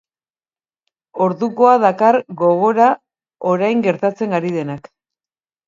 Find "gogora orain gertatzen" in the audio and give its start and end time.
2.41-4.37